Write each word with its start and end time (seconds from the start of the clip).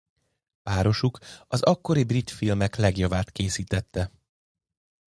Párosuk 0.63 1.17
az 1.47 1.61
akkori 1.61 2.03
brit 2.03 2.29
filmek 2.29 2.75
legjavát 2.75 3.31
készítette. 3.31 4.11